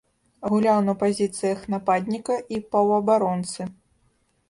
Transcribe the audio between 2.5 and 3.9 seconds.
і паўабаронцы.